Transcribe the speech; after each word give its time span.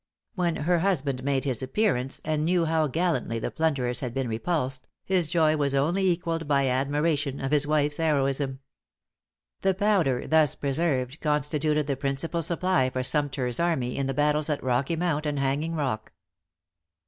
When 0.33 0.55
her 0.55 0.79
husband 0.79 1.23
made 1.23 1.43
his 1.45 1.61
appearance, 1.61 2.21
and 2.25 2.43
knew 2.43 2.65
how 2.65 2.87
gallantly 2.87 3.37
the 3.37 3.51
plunderers 3.51 3.99
had 3.99 4.15
been 4.15 4.27
repulsed, 4.27 4.87
his 5.05 5.27
joy 5.27 5.55
was 5.55 5.75
only 5.75 6.09
equalled 6.09 6.47
by 6.47 6.67
admiration 6.69 7.39
of 7.39 7.51
his 7.51 7.67
wife's 7.67 7.97
heroism. 7.97 8.61
The 9.61 9.75
powder 9.75 10.25
thus 10.25 10.55
preserved 10.55 11.21
constituted 11.21 11.85
the 11.85 11.97
principal 11.97 12.41
supply 12.41 12.89
for 12.89 13.03
Sumter's 13.03 13.59
army 13.59 13.95
in 13.95 14.07
the 14.07 14.15
battles 14.15 14.49
at 14.49 14.63
Rocky 14.63 14.95
Mount 14.95 15.27
and 15.27 15.37
Hanging 15.37 15.75
Rock. 15.75 16.11